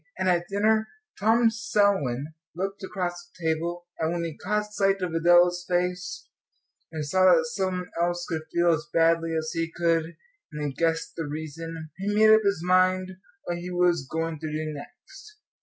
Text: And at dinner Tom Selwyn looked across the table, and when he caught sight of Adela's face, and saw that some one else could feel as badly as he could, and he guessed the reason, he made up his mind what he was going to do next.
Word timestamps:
And 0.17 0.27
at 0.27 0.47
dinner 0.49 0.87
Tom 1.19 1.51
Selwyn 1.51 2.33
looked 2.55 2.81
across 2.81 3.29
the 3.29 3.45
table, 3.49 3.85
and 3.99 4.11
when 4.11 4.23
he 4.23 4.35
caught 4.35 4.73
sight 4.73 4.99
of 5.03 5.13
Adela's 5.13 5.63
face, 5.69 6.27
and 6.91 7.05
saw 7.05 7.25
that 7.31 7.45
some 7.55 7.81
one 7.81 7.89
else 8.01 8.25
could 8.27 8.41
feel 8.51 8.71
as 8.71 8.87
badly 8.91 9.35
as 9.37 9.51
he 9.53 9.71
could, 9.75 10.17
and 10.51 10.65
he 10.65 10.73
guessed 10.73 11.15
the 11.15 11.27
reason, 11.27 11.91
he 11.99 12.15
made 12.15 12.33
up 12.33 12.41
his 12.43 12.63
mind 12.65 13.11
what 13.43 13.59
he 13.59 13.69
was 13.69 14.07
going 14.09 14.39
to 14.39 14.51
do 14.51 14.73
next. 14.73 15.37